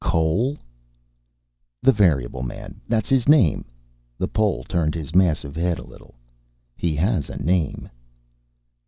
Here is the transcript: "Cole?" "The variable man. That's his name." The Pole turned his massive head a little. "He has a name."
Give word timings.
"Cole?" 0.03 0.57
"The 1.83 1.91
variable 1.91 2.41
man. 2.41 2.81
That's 2.87 3.07
his 3.07 3.29
name." 3.29 3.65
The 4.17 4.27
Pole 4.27 4.63
turned 4.63 4.95
his 4.95 5.13
massive 5.13 5.55
head 5.55 5.77
a 5.77 5.85
little. 5.85 6.15
"He 6.75 6.95
has 6.95 7.29
a 7.29 7.37
name." 7.37 7.87